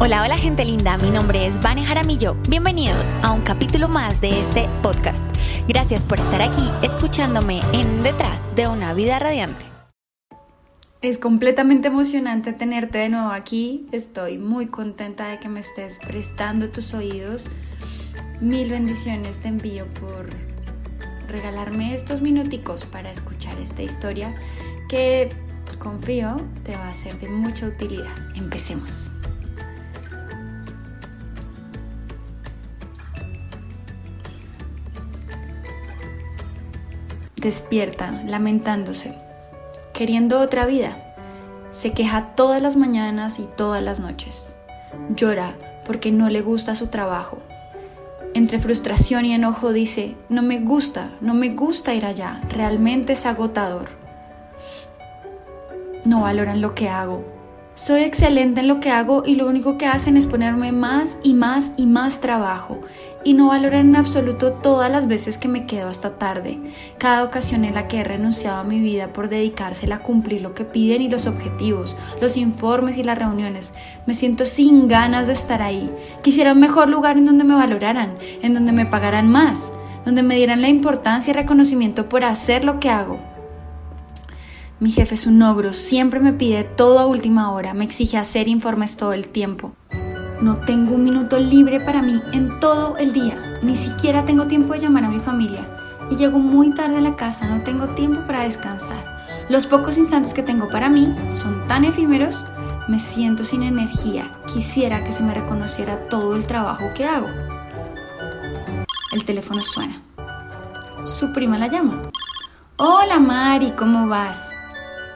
[0.00, 2.36] Hola, hola gente linda, mi nombre es Vane Jaramillo.
[2.48, 5.26] Bienvenidos a un capítulo más de este podcast.
[5.66, 9.64] Gracias por estar aquí escuchándome en Detrás de una vida radiante.
[11.02, 13.88] Es completamente emocionante tenerte de nuevo aquí.
[13.90, 17.48] Estoy muy contenta de que me estés prestando tus oídos.
[18.40, 20.28] Mil bendiciones te envío por
[21.26, 24.32] regalarme estos minuticos para escuchar esta historia
[24.88, 25.30] que
[25.80, 28.14] confío te va a ser de mucha utilidad.
[28.36, 29.10] Empecemos.
[37.40, 39.14] Despierta, lamentándose,
[39.92, 41.14] queriendo otra vida.
[41.70, 44.56] Se queja todas las mañanas y todas las noches.
[45.14, 45.54] Llora
[45.86, 47.38] porque no le gusta su trabajo.
[48.34, 53.24] Entre frustración y enojo dice, no me gusta, no me gusta ir allá, realmente es
[53.24, 53.88] agotador.
[56.04, 57.37] No valoran lo que hago.
[57.78, 61.32] Soy excelente en lo que hago y lo único que hacen es ponerme más y
[61.32, 62.80] más y más trabajo
[63.22, 66.58] y no valoran en absoluto todas las veces que me quedo hasta tarde,
[66.98, 70.54] cada ocasión en la que he renunciado a mi vida por dedicársela a cumplir lo
[70.54, 73.72] que piden y los objetivos, los informes y las reuniones.
[74.06, 75.88] Me siento sin ganas de estar ahí.
[76.20, 79.70] Quisiera un mejor lugar en donde me valoraran, en donde me pagaran más,
[80.04, 83.27] donde me dieran la importancia y reconocimiento por hacer lo que hago.
[84.80, 88.46] Mi jefe es un ogro, siempre me pide todo a última hora, me exige hacer
[88.46, 89.72] informes todo el tiempo.
[90.40, 93.58] No tengo un minuto libre para mí en todo el día.
[93.60, 95.66] Ni siquiera tengo tiempo de llamar a mi familia.
[96.12, 99.18] Y llego muy tarde a la casa, no tengo tiempo para descansar.
[99.48, 102.44] Los pocos instantes que tengo para mí son tan efímeros,
[102.86, 104.30] me siento sin energía.
[104.46, 107.26] Quisiera que se me reconociera todo el trabajo que hago.
[109.10, 110.00] El teléfono suena.
[111.02, 112.12] Su prima la llama.
[112.76, 114.52] Hola Mari, ¿cómo vas?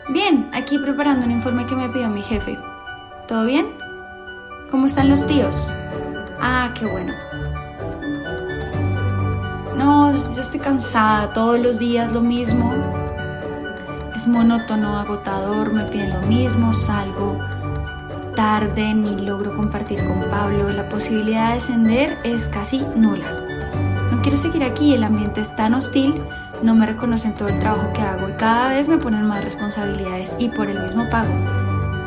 [0.08, 2.58] Bien, aquí preparando un informe que me pidió mi jefe.
[3.28, 3.66] ¿Todo bien?
[4.70, 5.72] ¿Cómo están los tíos?
[6.40, 7.14] Ah, qué bueno.
[9.76, 12.72] No, yo estoy cansada, todos los días lo mismo.
[14.14, 17.38] Es monótono, agotador, me piden lo mismo, salgo
[18.34, 20.70] tarde, ni logro compartir con Pablo.
[20.72, 23.30] La posibilidad de ascender es casi nula.
[24.10, 26.22] No quiero seguir aquí, el ambiente es tan hostil,
[26.62, 30.34] no me reconocen todo el trabajo que hago y cada vez me ponen más responsabilidades
[30.38, 31.32] y por el mismo pago.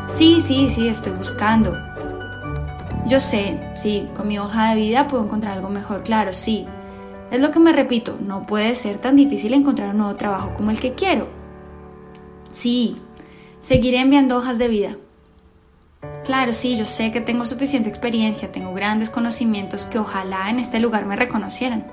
[0.08, 1.78] Sí, sí, sí, estoy buscando.
[3.06, 6.66] Yo sé, sí, con mi hoja de vida puedo encontrar algo mejor, claro, sí.
[7.32, 10.72] Es lo que me repito, no puede ser tan difícil encontrar un nuevo trabajo como
[10.72, 11.28] el que quiero.
[12.52, 12.98] Sí,
[13.62, 14.96] seguiré enviando hojas de vida.
[16.24, 20.80] Claro, sí, yo sé que tengo suficiente experiencia, tengo grandes conocimientos que ojalá en este
[20.80, 21.86] lugar me reconocieran.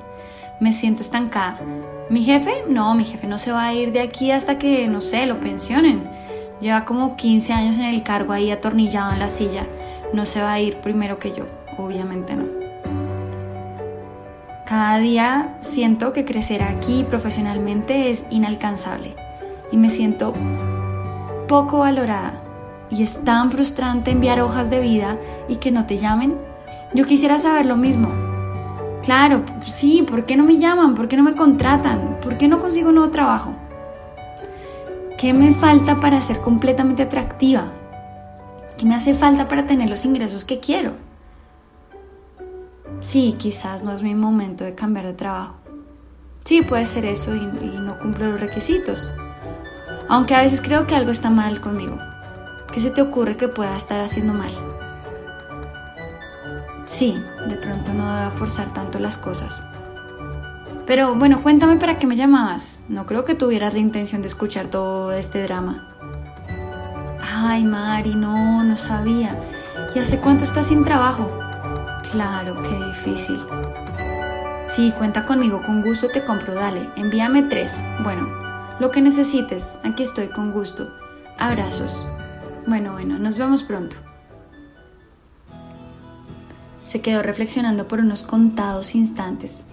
[0.60, 1.58] Me siento estancada.
[2.08, 2.52] ¿Mi jefe?
[2.68, 5.40] No, mi jefe no se va a ir de aquí hasta que, no sé, lo
[5.40, 6.04] pensionen.
[6.60, 9.66] Lleva como 15 años en el cargo ahí atornillado en la silla
[10.12, 11.46] no se va a ir primero que yo,
[11.78, 12.44] obviamente no.
[14.66, 19.14] Cada día siento que crecer aquí profesionalmente es inalcanzable
[19.70, 20.32] y me siento
[21.48, 22.40] poco valorada
[22.90, 26.38] y es tan frustrante enviar hojas de vida y que no te llamen.
[26.94, 28.08] Yo quisiera saber lo mismo.
[29.02, 30.94] Claro, sí, ¿por qué no me llaman?
[30.94, 32.18] ¿Por qué no me contratan?
[32.22, 33.52] ¿Por qué no consigo un nuevo trabajo?
[35.18, 37.72] ¿Qué me falta para ser completamente atractiva?
[38.78, 40.92] ¿Qué me hace falta para tener los ingresos que quiero?
[43.00, 45.56] Sí, quizás no es mi momento de cambiar de trabajo.
[46.44, 49.10] Sí, puede ser eso y, no cumplo los requisitos.
[50.08, 51.98] Aunque a veces creo que algo está mal conmigo.
[52.72, 54.52] ¿Qué se te ocurre que pueda estar haciendo mal?
[56.84, 59.62] Sí, de pronto no debo forzar tanto las cosas.
[60.86, 62.80] Pero bueno, cuéntame para qué me llamabas.
[62.88, 65.88] No creo que tuvieras la intención de escuchar todo este drama.
[67.34, 69.38] Ay, Mari, no, no sabía.
[69.94, 71.30] ¿Y hace cuánto estás sin trabajo?
[72.10, 73.40] Claro, qué difícil.
[74.64, 77.84] Sí, cuenta conmigo, con gusto te compro, dale, envíame tres.
[78.02, 78.28] Bueno,
[78.80, 80.92] lo que necesites, aquí estoy con gusto.
[81.38, 82.06] Abrazos.
[82.66, 83.96] Bueno, bueno, nos vemos pronto.
[86.84, 89.66] Se quedó reflexionando por unos contados instantes.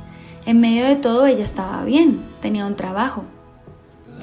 [0.46, 3.26] En medio de todo ella estaba bien, tenía un trabajo.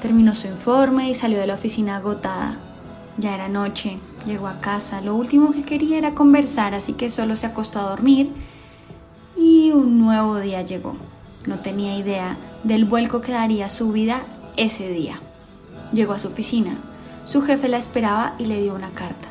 [0.01, 2.57] Terminó su informe y salió de la oficina agotada,
[3.17, 7.35] ya era noche, llegó a casa, lo último que quería era conversar, así que solo
[7.35, 8.31] se acostó a dormir
[9.35, 10.95] y un nuevo día llegó.
[11.45, 14.21] No tenía idea del vuelco que daría su vida
[14.55, 15.19] ese día.
[15.93, 16.77] Llegó a su oficina,
[17.25, 19.27] su jefe la esperaba y le dio una carta.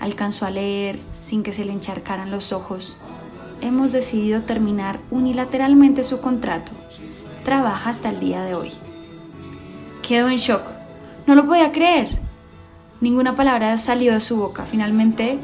[0.00, 2.96] Alcanzó a leer sin que se le encharcaran los ojos.
[3.60, 6.72] Hemos decidido terminar unilateralmente su contrato.
[7.44, 8.72] Trabaja hasta el día de hoy.
[10.02, 10.62] Quedó en shock.
[11.26, 12.18] No lo podía creer.
[13.00, 14.64] Ninguna palabra salió de su boca.
[14.64, 15.38] Finalmente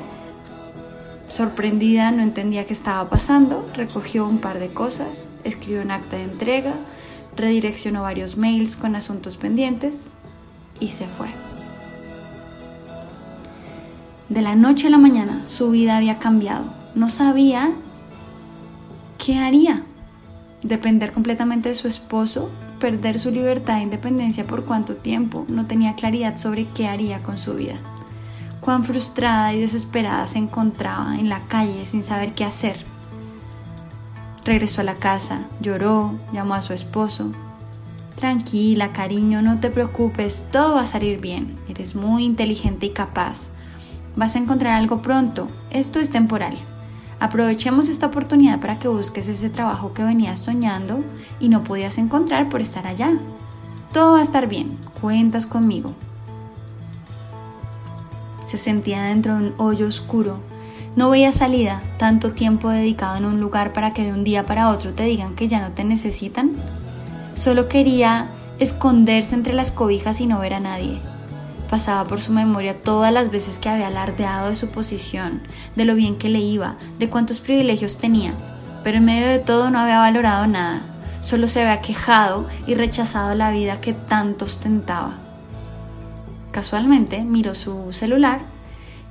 [1.28, 6.22] Sorprendida, no entendía qué estaba pasando, recogió un par de cosas, escribió un acta de
[6.22, 6.74] entrega,
[7.36, 10.04] redireccionó varios mails con asuntos pendientes
[10.78, 11.28] y se fue.
[14.28, 16.72] De la noche a la mañana su vida había cambiado.
[16.96, 17.70] No sabía
[19.18, 19.84] qué haría.
[20.62, 22.50] Depender completamente de su esposo,
[22.80, 25.44] perder su libertad e independencia por cuánto tiempo.
[25.48, 27.76] No tenía claridad sobre qué haría con su vida.
[28.60, 32.76] Cuán frustrada y desesperada se encontraba en la calle sin saber qué hacer.
[34.44, 37.30] Regresó a la casa, lloró, llamó a su esposo.
[38.16, 41.56] Tranquila, cariño, no te preocupes, todo va a salir bien.
[41.68, 43.50] Eres muy inteligente y capaz.
[44.16, 45.46] Vas a encontrar algo pronto.
[45.70, 46.54] Esto es temporal.
[47.20, 51.00] Aprovechemos esta oportunidad para que busques ese trabajo que venías soñando
[51.38, 53.10] y no podías encontrar por estar allá.
[53.92, 54.76] Todo va a estar bien.
[55.00, 55.92] Cuentas conmigo.
[58.46, 60.38] Se sentía dentro de un hoyo oscuro.
[60.94, 64.70] No veía salida, tanto tiempo dedicado en un lugar para que de un día para
[64.70, 66.52] otro te digan que ya no te necesitan.
[67.34, 68.28] Solo quería
[68.58, 71.00] esconderse entre las cobijas y no ver a nadie.
[71.70, 75.42] Pasaba por su memoria todas las veces que había alardeado de su posición,
[75.74, 78.34] de lo bien que le iba, de cuántos privilegios tenía,
[78.84, 80.82] pero en medio de todo no había valorado nada,
[81.20, 85.14] solo se había quejado y rechazado la vida que tanto ostentaba.
[86.52, 88.40] Casualmente miró su celular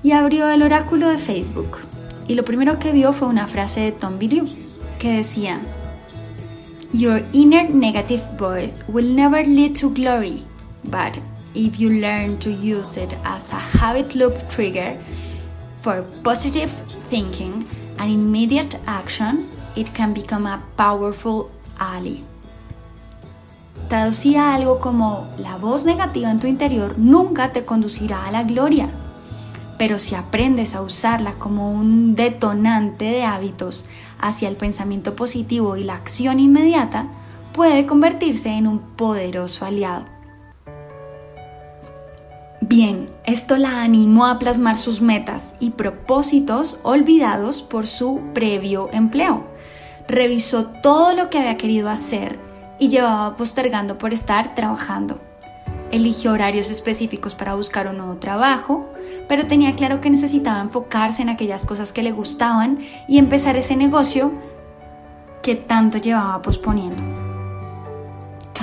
[0.01, 1.79] y abrió el oráculo de Facebook,
[2.27, 4.47] y lo primero que vio fue una frase de Tom Billieu
[4.97, 5.59] que decía,
[6.93, 10.43] Your inner negative voice will never lead to glory,
[10.85, 11.17] but
[11.55, 14.97] if you learn to use it as a habit loop trigger
[15.81, 16.71] for positive
[17.09, 17.65] thinking
[17.97, 21.49] and immediate action, it can become a powerful
[21.79, 22.21] ally.
[23.87, 28.89] Traducía algo como la voz negativa en tu interior nunca te conducirá a la gloria,
[29.77, 33.85] pero si aprendes a usarla como un detonante de hábitos
[34.19, 37.07] hacia el pensamiento positivo y la acción inmediata,
[37.53, 40.14] puede convertirse en un poderoso aliado.
[42.61, 49.43] Bien, esto la animó a plasmar sus metas y propósitos olvidados por su previo empleo.
[50.07, 52.39] Revisó todo lo que había querido hacer
[52.79, 55.19] y llevaba postergando por estar trabajando.
[55.91, 58.89] Eligió horarios específicos para buscar un nuevo trabajo,
[59.27, 63.75] pero tenía claro que necesitaba enfocarse en aquellas cosas que le gustaban y empezar ese
[63.75, 64.31] negocio
[65.41, 67.24] que tanto llevaba posponiendo.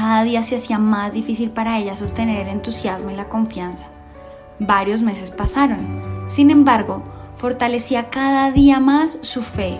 [0.02, 3.84] Cada día se hacía más difícil para ella sostener el entusiasmo y la confianza.
[4.58, 6.26] Varios meses pasaron.
[6.26, 7.04] Sin embargo,
[7.36, 9.78] fortalecía cada día más su fe.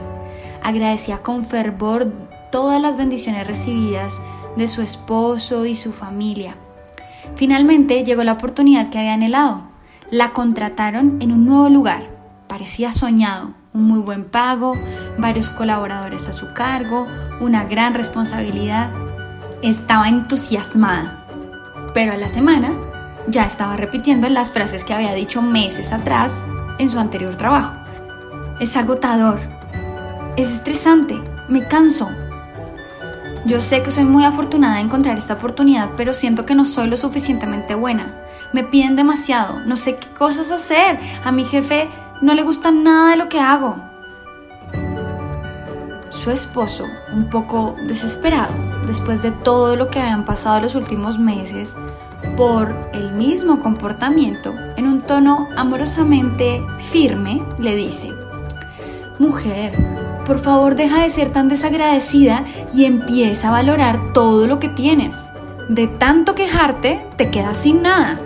[0.63, 2.13] Agradecía con fervor
[2.53, 4.21] todas las bendiciones recibidas
[4.57, 6.55] de su esposo y su familia.
[7.35, 9.63] Finalmente llegó la oportunidad que había anhelado.
[10.13, 12.05] La contrataron en un nuevo lugar.
[12.47, 13.55] Parecía soñado.
[13.75, 14.75] Un muy buen pago,
[15.19, 17.09] varios colaboradores a su cargo,
[17.41, 19.02] una gran responsabilidad
[19.63, 21.25] estaba entusiasmada,
[21.95, 22.73] pero a la semana
[23.29, 26.45] ya estaba repitiendo las frases que había dicho meses atrás
[26.79, 27.77] en su anterior trabajo.
[28.59, 29.41] Es agotador,
[30.37, 32.11] es estresante, me canso.
[33.45, 36.89] Yo sé que soy muy afortunada de encontrar esta oportunidad, pero siento que no soy
[36.89, 38.21] lo suficientemente buena.
[38.53, 40.99] Me piden demasiado, no sé qué cosas hacer.
[41.25, 41.89] A mi jefe
[42.21, 43.92] no le gusta nada de lo que hago
[46.23, 48.53] su esposo, un poco desesperado,
[48.87, 51.77] después de todo lo que habían pasado los últimos meses,
[52.37, 58.13] por el mismo comportamiento, en un tono amorosamente firme, le dice,
[59.19, 59.73] Mujer,
[60.25, 65.31] por favor deja de ser tan desagradecida y empieza a valorar todo lo que tienes.
[65.69, 68.21] De tanto quejarte, te quedas sin nada.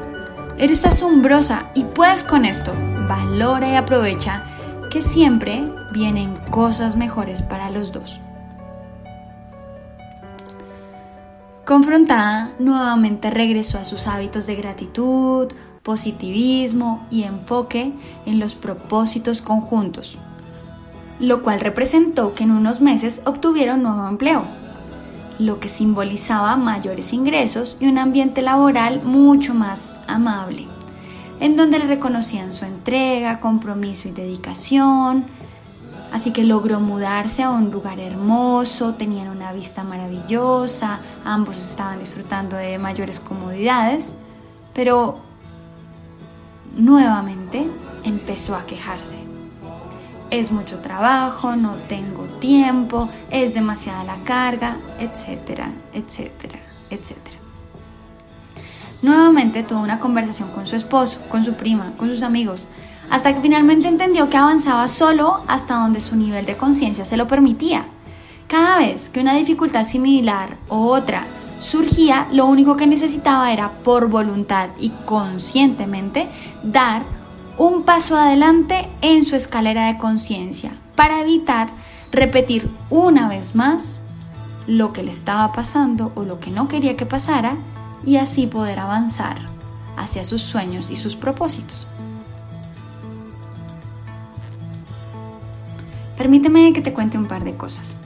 [0.58, 2.72] Eres asombrosa y puedes con esto.
[3.08, 4.44] Valora y aprovecha
[4.90, 5.64] que siempre
[5.96, 8.20] vienen cosas mejores para los dos.
[11.64, 15.48] Confrontada, nuevamente regresó a sus hábitos de gratitud,
[15.82, 17.94] positivismo y enfoque
[18.26, 20.18] en los propósitos conjuntos,
[21.18, 24.44] lo cual representó que en unos meses obtuviera un nuevo empleo,
[25.38, 30.66] lo que simbolizaba mayores ingresos y un ambiente laboral mucho más amable
[31.40, 35.24] en donde le reconocían su entrega, compromiso y dedicación.
[36.12, 42.56] Así que logró mudarse a un lugar hermoso, tenían una vista maravillosa, ambos estaban disfrutando
[42.56, 44.14] de mayores comodidades,
[44.72, 45.18] pero
[46.76, 47.66] nuevamente
[48.04, 49.18] empezó a quejarse.
[50.30, 56.58] Es mucho trabajo, no tengo tiempo, es demasiada la carga, etcétera, etcétera,
[56.90, 57.38] etcétera.
[59.02, 62.66] Nuevamente tuvo una conversación con su esposo, con su prima, con sus amigos.
[63.10, 67.26] Hasta que finalmente entendió que avanzaba solo hasta donde su nivel de conciencia se lo
[67.26, 67.86] permitía.
[68.46, 71.24] Cada vez que una dificultad similar o otra
[71.58, 76.28] surgía, lo único que necesitaba era por voluntad y conscientemente
[76.62, 77.02] dar
[77.58, 81.70] un paso adelante en su escalera de conciencia para evitar
[82.12, 84.00] repetir una vez más
[84.66, 87.56] lo que le estaba pasando o lo que no quería que pasara
[88.04, 89.38] y así poder avanzar
[89.96, 91.88] hacia sus sueños y sus propósitos.
[96.16, 97.98] Permíteme que te cuente un par de cosas.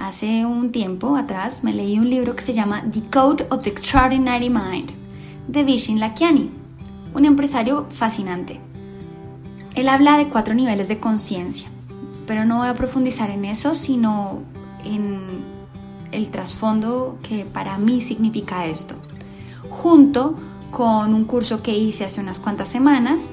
[0.00, 3.70] Hace un tiempo atrás me leí un libro que se llama The Code of the
[3.70, 4.90] Extraordinary Mind
[5.46, 6.50] de Vishen Lakiani,
[7.14, 8.58] un empresario fascinante.
[9.74, 11.68] Él habla de cuatro niveles de conciencia,
[12.26, 14.40] pero no voy a profundizar en eso, sino
[14.84, 15.44] en
[16.10, 18.96] el trasfondo que para mí significa esto,
[19.68, 20.34] junto
[20.70, 23.30] con un curso que hice hace unas cuantas semanas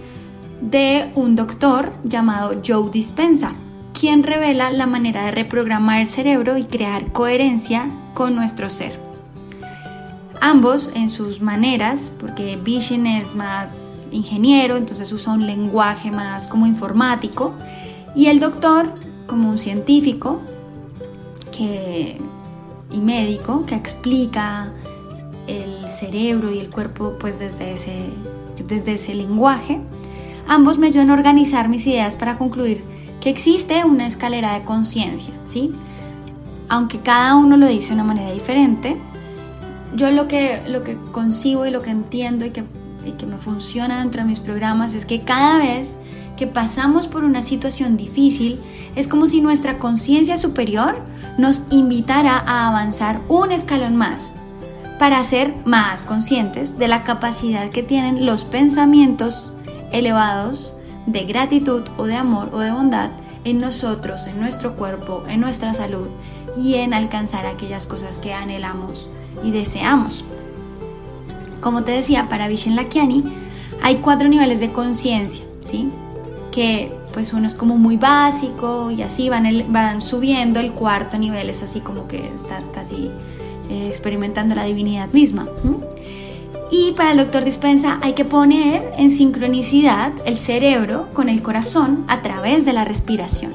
[0.61, 3.53] de un doctor llamado Joe Dispensa,
[3.99, 8.99] quien revela la manera de reprogramar el cerebro y crear coherencia con nuestro ser.
[10.39, 16.67] Ambos en sus maneras, porque Vision es más ingeniero, entonces usa un lenguaje más como
[16.67, 17.55] informático,
[18.15, 18.93] y el doctor
[19.25, 20.41] como un científico
[21.51, 22.21] que,
[22.91, 24.71] y médico que explica
[25.47, 27.95] el cerebro y el cuerpo pues desde ese,
[28.67, 29.79] desde ese lenguaje.
[30.47, 35.33] Ambos me ayudan a organizar mis ideas para concluir que existe una escalera de conciencia,
[35.43, 35.73] ¿sí?
[36.69, 38.97] Aunque cada uno lo dice de una manera diferente,
[39.95, 42.63] yo lo que, lo que concibo y lo que entiendo y que,
[43.05, 45.97] y que me funciona dentro de mis programas es que cada vez
[46.37, 48.61] que pasamos por una situación difícil,
[48.95, 51.01] es como si nuestra conciencia superior
[51.37, 54.35] nos invitara a avanzar un escalón más
[54.99, 59.51] para ser más conscientes de la capacidad que tienen los pensamientos
[59.91, 60.73] elevados
[61.07, 63.09] de gratitud o de amor o de bondad
[63.43, 66.09] en nosotros, en nuestro cuerpo, en nuestra salud
[66.57, 69.09] y en alcanzar aquellas cosas que anhelamos
[69.43, 70.25] y deseamos.
[71.61, 73.23] Como te decía, para Vishen Lakiani
[73.81, 75.89] hay cuatro niveles de conciencia, ¿sí?
[76.51, 81.49] Que pues uno es como muy básico y así van, van subiendo, el cuarto nivel
[81.49, 83.11] es así como que estás casi
[83.69, 85.47] eh, experimentando la divinidad misma.
[86.69, 92.03] Y para el doctor Dispensa hay que poner en sincronicidad el cerebro con el corazón
[92.07, 93.53] a través de la respiración.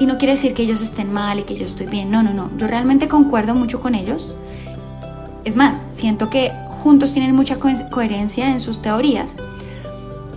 [0.00, 2.32] Y no quiere decir que ellos estén mal y que yo estoy bien, no, no,
[2.32, 2.50] no.
[2.56, 4.34] Yo realmente concuerdo mucho con ellos.
[5.44, 9.36] Es más, siento que juntos tienen mucha coherencia en sus teorías.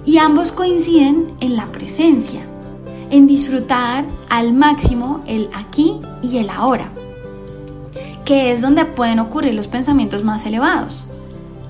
[0.05, 2.41] Y ambos coinciden en la presencia,
[3.09, 6.91] en disfrutar al máximo el aquí y el ahora,
[8.25, 11.06] que es donde pueden ocurrir los pensamientos más elevados.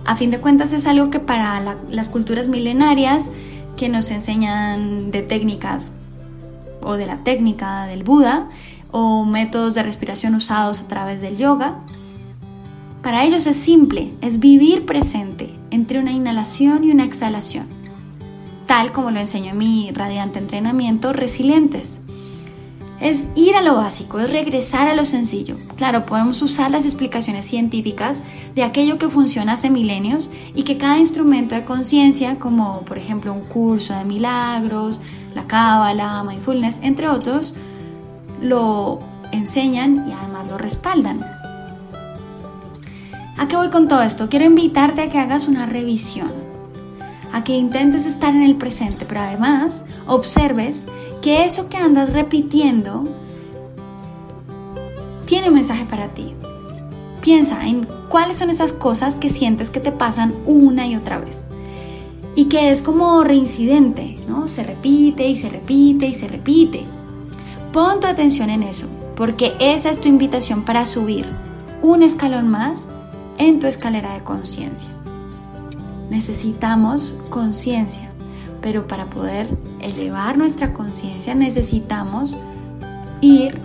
[0.07, 3.29] A fin de cuentas es algo que para las culturas milenarias
[3.75, 5.91] que nos enseñan de técnicas
[6.81, 8.47] o de la técnica del Buda
[8.91, 11.79] o métodos de respiración usados a través del yoga,
[13.03, 17.67] para ellos es simple, es vivir presente entre una inhalación y una exhalación,
[18.65, 21.99] tal como lo enseñó en mi radiante entrenamiento Resilientes
[22.99, 25.57] es ir a lo básico, es regresar a lo sencillo.
[25.75, 28.21] Claro, podemos usar las explicaciones científicas
[28.55, 33.33] de aquello que funciona hace milenios y que cada instrumento de conciencia, como por ejemplo
[33.33, 34.99] un curso de milagros,
[35.35, 37.53] la cábala, mindfulness, entre otros,
[38.41, 38.99] lo
[39.31, 41.23] enseñan y además lo respaldan.
[43.37, 44.29] ¿A qué voy con todo esto?
[44.29, 46.47] Quiero invitarte a que hagas una revisión
[47.33, 50.85] a que intentes estar en el presente, pero además observes
[51.17, 53.05] que eso que andas repitiendo
[55.25, 56.33] tiene un mensaje para ti.
[57.21, 61.49] Piensa en cuáles son esas cosas que sientes que te pasan una y otra vez
[62.35, 64.47] y que es como reincidente, ¿no?
[64.47, 66.85] Se repite y se repite y se repite.
[67.73, 71.25] Pon tu atención en eso, porque esa es tu invitación para subir
[71.81, 72.87] un escalón más
[73.37, 74.97] en tu escalera de conciencia
[76.09, 78.06] necesitamos conciencia,
[78.61, 79.47] pero para poder
[79.81, 82.37] elevar nuestra conciencia necesitamos
[83.21, 83.59] ir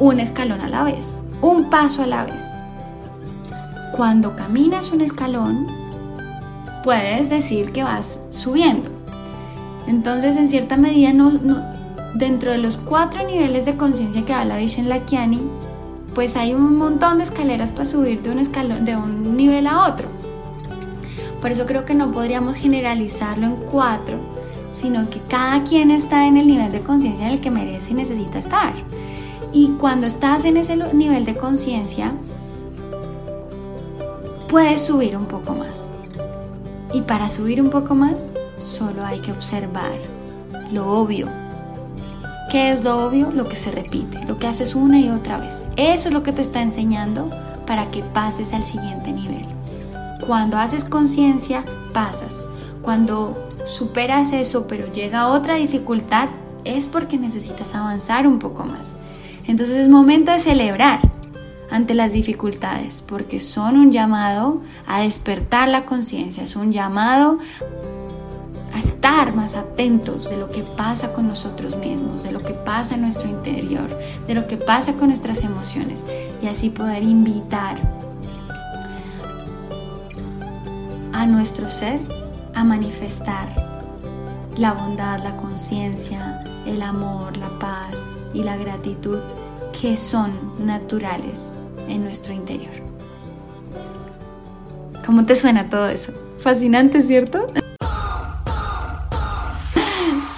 [0.00, 2.42] un escalón a la vez, un paso a la vez.
[3.92, 5.66] Cuando caminas un escalón,
[6.82, 8.90] puedes decir que vas subiendo.
[9.86, 11.12] Entonces, en cierta medida,
[12.14, 15.42] dentro de los cuatro niveles de conciencia que habla Vishen Lakiani,
[16.14, 19.88] pues hay un montón de escaleras para subir de un, escalón, de un nivel a
[19.88, 20.08] otro.
[21.40, 24.18] Por eso creo que no podríamos generalizarlo en cuatro,
[24.74, 27.94] sino que cada quien está en el nivel de conciencia en el que merece y
[27.94, 28.74] necesita estar.
[29.52, 32.12] Y cuando estás en ese nivel de conciencia,
[34.48, 35.88] puedes subir un poco más.
[36.92, 39.98] Y para subir un poco más, solo hay que observar
[40.72, 41.28] lo obvio.
[42.50, 43.30] ¿Qué es lo obvio?
[43.30, 45.64] Lo que se repite, lo que haces una y otra vez.
[45.76, 47.30] Eso es lo que te está enseñando
[47.66, 49.46] para que pases al siguiente nivel.
[50.26, 52.44] Cuando haces conciencia, pasas.
[52.82, 56.28] Cuando superas eso, pero llega otra dificultad,
[56.64, 58.94] es porque necesitas avanzar un poco más.
[59.46, 61.00] Entonces es momento de celebrar
[61.70, 67.38] ante las dificultades, porque son un llamado a despertar la conciencia, es un llamado
[68.74, 72.94] a estar más atentos de lo que pasa con nosotros mismos, de lo que pasa
[72.94, 73.88] en nuestro interior,
[74.26, 76.04] de lo que pasa con nuestras emociones
[76.42, 77.76] y así poder invitar
[81.12, 82.00] a nuestro ser
[82.54, 83.48] a manifestar
[84.56, 89.18] la bondad, la conciencia, el amor, la paz y la gratitud
[89.80, 90.32] que son
[90.64, 91.54] naturales
[91.88, 92.72] en nuestro interior.
[95.04, 96.12] ¿Cómo te suena todo eso?
[96.38, 97.46] Fascinante, ¿cierto?